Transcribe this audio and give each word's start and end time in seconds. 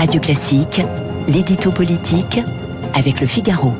Radio 0.00 0.18
Classique, 0.18 0.80
l'édito 1.28 1.70
politique 1.72 2.40
avec 2.94 3.20
le 3.20 3.26
Figaro. 3.26 3.74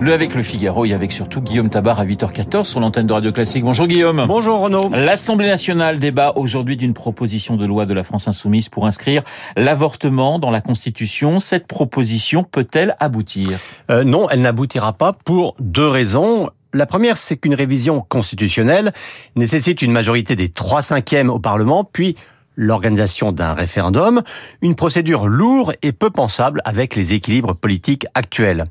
Le 0.00 0.12
avec 0.12 0.34
le 0.34 0.42
Figaro 0.42 0.84
et 0.84 0.92
avec 0.92 1.12
surtout 1.12 1.40
Guillaume 1.40 1.70
Tabar 1.70 2.00
à 2.00 2.04
8h14 2.04 2.64
sur 2.64 2.80
l'antenne 2.80 3.06
de 3.06 3.12
Radio 3.12 3.30
Classique. 3.30 3.62
Bonjour 3.62 3.86
Guillaume. 3.86 4.24
Bonjour 4.26 4.58
Renaud. 4.58 4.90
L'Assemblée 4.90 5.46
nationale 5.46 6.00
débat 6.00 6.32
aujourd'hui 6.34 6.76
d'une 6.76 6.92
proposition 6.92 7.54
de 7.54 7.64
loi 7.64 7.86
de 7.86 7.94
la 7.94 8.02
France 8.02 8.26
insoumise 8.26 8.68
pour 8.68 8.88
inscrire 8.88 9.22
l'avortement 9.56 10.40
dans 10.40 10.50
la 10.50 10.60
Constitution. 10.60 11.38
Cette 11.38 11.68
proposition 11.68 12.42
peut-elle 12.42 12.96
aboutir? 12.98 13.60
Euh, 13.92 14.02
Non, 14.02 14.28
elle 14.30 14.40
n'aboutira 14.40 14.92
pas 14.92 15.12
pour 15.12 15.54
deux 15.60 15.86
raisons. 15.86 16.50
La 16.74 16.86
première, 16.86 17.16
c'est 17.16 17.36
qu'une 17.36 17.54
révision 17.54 18.04
constitutionnelle 18.08 18.92
nécessite 19.36 19.82
une 19.82 19.92
majorité 19.92 20.34
des 20.34 20.48
trois 20.48 20.82
cinquièmes 20.82 21.30
au 21.30 21.38
Parlement, 21.38 21.84
puis 21.84 22.16
l'organisation 22.58 23.32
d'un 23.32 23.54
référendum, 23.54 24.22
une 24.60 24.74
procédure 24.74 25.28
lourde 25.28 25.76
et 25.80 25.92
peu 25.92 26.10
pensable 26.10 26.60
avec 26.64 26.96
les 26.96 27.14
équilibres 27.14 27.54
politiques 27.54 28.06
actuels. 28.14 28.64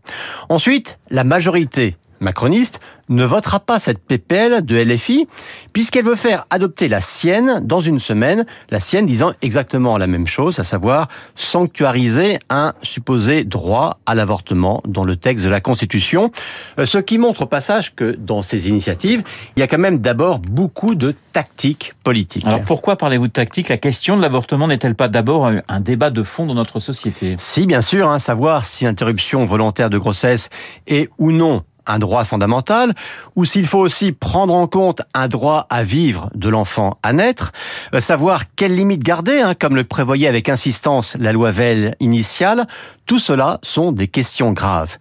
Ensuite, 0.49 0.99
la 1.09 1.23
majorité 1.23 1.95
macroniste 2.20 2.80
ne 3.09 3.23
votera 3.23 3.59
pas 3.59 3.80
cette 3.80 3.99
PPL 3.99 4.66
de 4.66 4.76
LFI 4.76 5.27
puisqu'elle 5.73 6.05
veut 6.05 6.16
faire 6.16 6.45
adopter 6.49 6.88
la 6.88 7.02
sienne 7.02 7.62
dans 7.63 7.80
une 7.80 7.99
semaine, 7.99 8.45
la 8.70 8.80
sienne 8.80 9.05
disant 9.05 9.34
exactement 9.41 9.98
la 9.98 10.07
même 10.07 10.27
chose, 10.27 10.59
à 10.59 10.63
savoir 10.63 11.07
sanctuariser 11.35 12.40
un 12.49 12.73
supposé 12.84 13.43
droit 13.43 13.99
à 14.05 14.16
l'avortement 14.16 14.81
dans 14.85 15.03
le 15.03 15.16
texte 15.16 15.45
de 15.45 15.49
la 15.49 15.62
Constitution, 15.62 16.31
euh, 16.80 16.85
ce 16.85 16.98
qui 16.98 17.17
montre 17.17 17.43
au 17.43 17.45
passage 17.45 17.95
que 17.95 18.12
dans 18.12 18.41
ces 18.41 18.70
initiatives, 18.70 19.23
il 19.55 19.59
y 19.59 19.63
a 19.63 19.68
quand 19.68 19.77
même 19.77 19.99
d'abord 19.99 20.40
beaucoup 20.40 20.95
de 20.95 21.15
tactique 21.34 21.93
politique. 22.04 22.45
Alors 22.45 22.63
pourquoi 22.63 22.98
parlez-vous 22.98 23.27
de 23.27 23.34
tactique 23.34 23.70
La 23.70 23.77
question 23.77 24.18
de 24.18 24.21
l'avortement 24.21 24.68
n'est-elle 24.68 24.95
pas 24.95 25.07
d'abord 25.07 25.49
un 25.68 25.79
débat 25.79 26.09
de 26.09 26.23
fond 26.23 26.45
dans 26.45 26.55
notre 26.55 26.79
société? 26.79 27.35
Si, 27.38 27.68
bien 27.68 27.81
sûr, 27.81 28.09
hein, 28.09 28.20
savoir 28.20 28.65
si 28.65 28.85
interruption 28.85 29.45
volontaire 29.45 29.90
de 29.90 29.98
grossesse 29.98 30.49
est 30.88 31.10
ou 31.18 31.32
non 31.32 31.63
un 31.88 31.99
droit 31.99 32.24
fondamental, 32.24 32.93
ou 33.35 33.46
s'il 33.46 33.66
faut 33.66 33.80
aussi 33.80 34.12
prendre 34.12 34.54
en 34.54 34.68
compte 34.68 35.02
un 35.13 35.27
droit 35.27 35.66
à 35.70 35.84
vivre 35.84 36.29
de 36.35 36.49
l'enfant 36.49 36.98
à 37.04 37.13
naître, 37.13 37.52
euh, 37.94 37.99
savoir 37.99 38.44
quelles 38.55 38.76
limites 38.76 39.04
garder, 39.04 39.40
hein, 39.40 39.54
comme 39.60 39.76
le 39.76 39.84
prévoyait 39.84 40.27
avec 40.27 40.49
insistance 40.49 41.16
la 41.20 41.32
loi 41.32 41.52
Veil 41.52 41.94
initiale, 41.99 42.68
tout 43.05 43.20
cela 43.20 43.60
sont 43.63 43.91
des 43.91 44.07
questions 44.07 44.52
graves. 44.52 44.98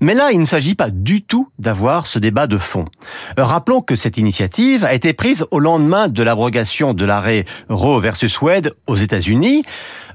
Mais 0.00 0.14
là, 0.14 0.30
il 0.32 0.40
ne 0.40 0.44
s'agit 0.44 0.74
pas 0.74 0.90
du 0.90 1.22
tout 1.22 1.48
d'avoir 1.58 2.06
ce 2.06 2.18
débat 2.18 2.46
de 2.46 2.56
fond. 2.56 2.84
Euh, 3.38 3.44
rappelons 3.44 3.82
que 3.82 3.96
cette 3.96 4.16
initiative 4.16 4.84
a 4.84 4.94
été 4.94 5.12
prise 5.12 5.44
au 5.50 5.58
lendemain 5.58 6.08
de 6.08 6.22
l'abrogation 6.22 6.94
de 6.94 7.04
l'arrêt 7.04 7.44
Roe 7.68 8.00
versus 8.00 8.40
Wade 8.40 8.74
aux 8.86 8.96
États-Unis. 8.96 9.64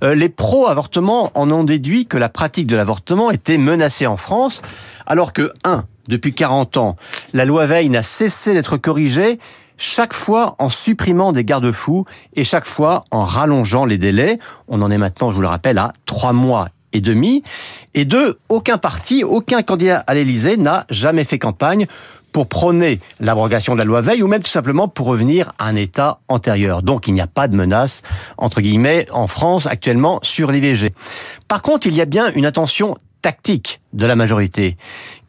Euh, 0.04 0.16
les 0.16 0.30
pro-avortement 0.30 1.32
en 1.36 1.52
ont 1.52 1.64
déduit 1.64 2.06
que 2.06 2.18
la 2.18 2.30
pratique 2.30 2.68
de 2.68 2.76
l'avortement 2.76 3.32
était 3.32 3.58
menacée 3.58 4.08
en 4.08 4.18
France, 4.18 4.62
alors 5.06 5.34
que, 5.34 5.52
un, 5.64 5.86
depuis 6.08 6.34
40 6.34 6.78
ans, 6.78 6.96
la 7.34 7.46
loi 7.46 7.66
Veil 7.66 7.90
n'a 7.90 8.02
cessé 8.02 8.54
d'être 8.54 8.78
corrigée 8.78 9.40
chaque 9.78 10.14
fois 10.14 10.56
en 10.60 10.70
supprimant 10.70 11.32
des 11.32 11.44
garde-fous 11.44 12.06
et 12.36 12.44
chaque 12.44 12.66
fois 12.66 13.06
en 13.12 13.24
rallongeant 13.24 13.86
les 13.86 13.98
délais. 13.98 14.40
On 14.68 14.82
en 14.82 14.92
est 14.92 14.98
maintenant, 14.98 15.32
je 15.32 15.36
vous 15.36 15.42
le 15.42 15.48
rappelle, 15.48 15.78
à 15.78 15.94
trois 16.06 16.34
mois 16.34 16.70
et 16.94 17.02
demi. 17.02 17.44
Et 17.94 18.06
deux, 18.06 18.38
aucun 18.50 18.78
parti, 18.78 19.24
aucun 19.24 19.64
candidat 19.64 20.04
à 20.06 20.14
l'Élysée 20.14 20.58
n'a 20.58 20.86
jamais 20.90 21.24
fait 21.24 21.40
campagne 21.40 21.88
pour 22.32 22.48
prôner 22.48 23.00
l'abrogation 23.20 23.74
de 23.74 23.80
la 23.80 23.86
loi 23.86 24.02
Veil 24.02 24.24
ou 24.24 24.28
même 24.28 24.42
tout 24.42 24.50
simplement 24.50 24.88
pour 24.88 25.06
revenir 25.08 25.52
à 25.60 25.68
un 25.68 25.76
état 25.76 26.20
antérieur. 26.28 26.82
Donc 26.82 27.08
il 27.08 27.14
n'y 27.14 27.22
a 27.22 27.28
pas 27.28 27.48
de 27.48 27.56
menace, 27.56 28.02
entre 28.38 28.62
guillemets, 28.62 29.08
en 29.12 29.28
France 29.28 29.68
actuellement 29.68 30.20
sur 30.24 30.52
l'IVG. 30.52 30.94
Par 31.48 31.62
contre, 31.62 31.88
il 31.88 31.96
y 31.96 32.02
a 32.02 32.06
bien 32.06 32.32
une 32.34 32.46
attention 32.46 32.98
tactique 33.22 33.82
de 33.94 34.06
la 34.06 34.16
majorité, 34.16 34.76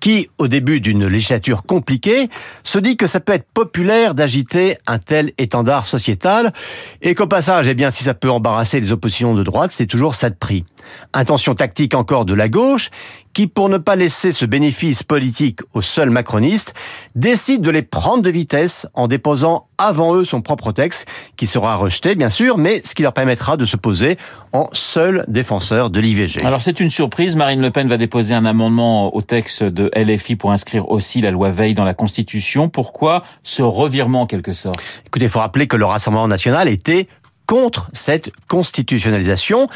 qui, 0.04 0.28
au 0.36 0.48
début 0.48 0.80
d'une 0.80 1.06
législature 1.06 1.62
compliquée, 1.62 2.28
se 2.62 2.78
dit 2.78 2.98
que 2.98 3.06
ça 3.06 3.20
peut 3.20 3.32
être 3.32 3.46
populaire 3.54 4.14
d'agiter 4.14 4.76
un 4.86 4.98
tel 4.98 5.32
étendard 5.38 5.86
sociétal, 5.86 6.52
et 7.00 7.14
qu'au 7.14 7.26
passage, 7.26 7.68
eh 7.68 7.74
bien, 7.74 7.90
si 7.90 8.04
ça 8.04 8.12
peut 8.12 8.30
embarrasser 8.30 8.80
les 8.80 8.92
oppositions 8.92 9.32
de 9.32 9.42
droite, 9.42 9.72
c'est 9.72 9.86
toujours 9.86 10.14
ça 10.14 10.28
de 10.28 10.34
prix. 10.34 10.66
Intention 11.14 11.54
tactique 11.54 11.94
encore 11.94 12.26
de 12.26 12.34
la 12.34 12.50
gauche, 12.50 12.90
qui, 13.32 13.46
pour 13.46 13.70
ne 13.70 13.78
pas 13.78 13.96
laisser 13.96 14.30
ce 14.30 14.44
bénéfice 14.44 15.02
politique 15.02 15.60
aux 15.72 15.80
seuls 15.80 16.10
macronistes, 16.10 16.74
décide 17.14 17.62
de 17.62 17.70
les 17.70 17.82
prendre 17.82 18.22
de 18.22 18.28
vitesse 18.28 18.86
en 18.92 19.08
déposant 19.08 19.68
avant 19.78 20.14
eux 20.14 20.24
son 20.24 20.42
propre 20.42 20.70
texte, 20.72 21.06
qui 21.36 21.46
sera 21.46 21.76
rejeté, 21.76 22.14
bien 22.14 22.28
sûr, 22.28 22.58
mais 22.58 22.82
ce 22.84 22.94
qui 22.94 23.02
leur 23.02 23.14
permettra 23.14 23.56
de 23.56 23.64
se 23.64 23.76
poser 23.76 24.18
en 24.52 24.68
seul 24.72 25.24
défenseur 25.28 25.88
de 25.88 25.98
l'IVG. 25.98 26.44
Alors 26.44 26.62
c'est 26.62 26.78
une 26.78 26.90
surprise, 26.90 27.34
Marine 27.36 27.62
Le 27.62 27.70
Pen 27.70 27.88
va 27.88 27.96
déposer 27.96 28.34
un 28.34 28.44
amendement 28.44 29.16
au 29.16 29.22
texte 29.22 29.64
de 29.64 29.90
LFI 29.94 30.36
pour 30.36 30.52
inscrire 30.52 30.88
aussi 30.90 31.20
la 31.20 31.30
loi 31.30 31.50
Veil 31.50 31.74
dans 31.74 31.84
la 31.84 31.94
Constitution. 31.94 32.68
Pourquoi 32.68 33.24
ce 33.42 33.62
revirement 33.62 34.22
en 34.22 34.26
quelque 34.26 34.52
sorte? 34.52 35.02
Écoutez, 35.06 35.26
il 35.26 35.30
faut 35.30 35.40
rappeler 35.40 35.66
que 35.66 35.76
le 35.76 35.84
Rassemblement 35.84 36.28
national 36.28 36.68
était 36.68 37.08
contre 37.46 37.90
cette 37.92 38.30
constitutionnalisation. 38.48 39.68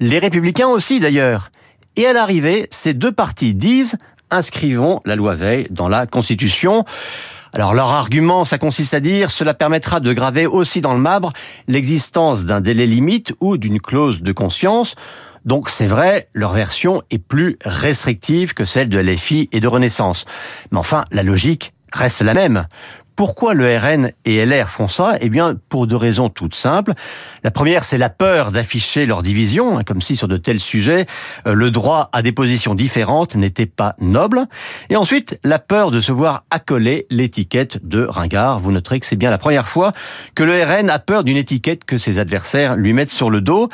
Les 0.00 0.18
républicains 0.18 0.68
aussi 0.68 1.00
d'ailleurs. 1.00 1.50
Et 1.96 2.06
à 2.06 2.12
l'arrivée, 2.12 2.68
ces 2.70 2.94
deux 2.94 3.12
partis 3.12 3.54
disent 3.54 3.96
inscrivons 4.30 5.00
la 5.04 5.16
loi 5.16 5.34
Veil 5.34 5.66
dans 5.70 5.88
la 5.88 6.06
Constitution. 6.06 6.84
Alors 7.56 7.72
leur 7.72 7.88
argument, 7.88 8.44
ça 8.44 8.58
consiste 8.58 8.92
à 8.92 9.00
dire 9.00 9.30
cela 9.30 9.54
permettra 9.54 9.98
de 9.98 10.12
graver 10.12 10.46
aussi 10.46 10.82
dans 10.82 10.92
le 10.92 11.00
marbre 11.00 11.32
l'existence 11.68 12.44
d'un 12.44 12.60
délai 12.60 12.84
limite 12.84 13.32
ou 13.40 13.56
d'une 13.56 13.80
clause 13.80 14.20
de 14.20 14.30
conscience. 14.30 14.94
Donc 15.46 15.70
c'est 15.70 15.86
vrai, 15.86 16.28
leur 16.34 16.52
version 16.52 17.02
est 17.08 17.16
plus 17.16 17.56
restrictive 17.64 18.52
que 18.52 18.66
celle 18.66 18.90
de 18.90 18.98
LFI 18.98 19.48
et 19.52 19.60
de 19.60 19.68
Renaissance. 19.68 20.26
Mais 20.70 20.76
enfin, 20.76 21.06
la 21.12 21.22
logique 21.22 21.72
reste 21.94 22.20
la 22.20 22.34
même. 22.34 22.66
Pourquoi 23.16 23.54
le 23.54 23.76
RN 23.78 24.12
et 24.26 24.44
LR 24.44 24.68
font 24.68 24.88
ça? 24.88 25.16
Eh 25.22 25.30
bien, 25.30 25.56
pour 25.70 25.86
deux 25.86 25.96
raisons 25.96 26.28
toutes 26.28 26.54
simples. 26.54 26.92
La 27.44 27.50
première, 27.50 27.82
c'est 27.82 27.96
la 27.96 28.10
peur 28.10 28.52
d'afficher 28.52 29.06
leur 29.06 29.22
division, 29.22 29.78
hein, 29.78 29.84
comme 29.84 30.02
si 30.02 30.16
sur 30.16 30.28
de 30.28 30.36
tels 30.36 30.60
sujets, 30.60 31.06
euh, 31.46 31.54
le 31.54 31.70
droit 31.70 32.10
à 32.12 32.20
des 32.20 32.32
positions 32.32 32.74
différentes 32.74 33.34
n'était 33.34 33.64
pas 33.64 33.94
noble. 33.98 34.46
Et 34.90 34.96
ensuite, 34.96 35.40
la 35.44 35.58
peur 35.58 35.90
de 35.90 36.00
se 36.00 36.12
voir 36.12 36.44
accoler 36.50 37.06
l'étiquette 37.08 37.86
de 37.86 38.04
ringard. 38.04 38.58
Vous 38.58 38.70
noterez 38.70 39.00
que 39.00 39.06
c'est 39.06 39.16
bien 39.16 39.30
la 39.30 39.38
première 39.38 39.66
fois 39.66 39.92
que 40.34 40.44
le 40.44 40.62
RN 40.62 40.90
a 40.90 40.98
peur 40.98 41.24
d'une 41.24 41.38
étiquette 41.38 41.86
que 41.86 41.96
ses 41.96 42.18
adversaires 42.18 42.76
lui 42.76 42.92
mettent 42.92 43.10
sur 43.10 43.30
le 43.30 43.40
dos. 43.40 43.70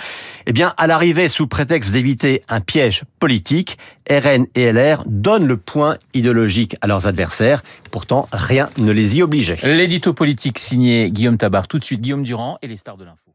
Eh 0.46 0.52
bien, 0.52 0.72
à 0.76 0.86
l'arrivée, 0.86 1.26
sous 1.26 1.48
prétexte 1.48 1.92
d'éviter 1.92 2.44
un 2.48 2.60
piège 2.60 3.02
politique, 3.18 3.76
RN 4.10 4.46
et 4.54 4.72
LR 4.72 5.04
donnent 5.06 5.46
le 5.46 5.56
point 5.56 5.96
idéologique 6.14 6.76
à 6.80 6.86
leurs 6.86 7.06
adversaires. 7.06 7.62
Pourtant, 7.90 8.28
rien 8.32 8.70
ne 8.78 8.92
les 8.92 9.18
y 9.18 9.22
oblige. 9.22 9.54
L'édito 9.62 10.12
politique 10.12 10.58
signé 10.58 11.10
Guillaume 11.10 11.38
Tabar. 11.38 11.68
Tout 11.68 11.78
de 11.78 11.84
suite, 11.84 12.00
Guillaume 12.00 12.22
Durand 12.22 12.58
et 12.62 12.68
les 12.68 12.76
stars 12.76 12.96
de 12.96 13.04
l'info. 13.04 13.31